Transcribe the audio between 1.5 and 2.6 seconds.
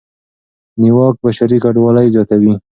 کډوالۍ زیاتوي.